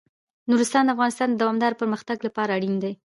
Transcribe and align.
نورستان 0.49 0.83
د 0.85 0.89
افغانستان 0.95 1.27
د 1.31 1.39
دوامداره 1.41 1.79
پرمختګ 1.81 2.17
لپاره 2.27 2.51
اړین 2.57 2.75
دي. 2.83 2.93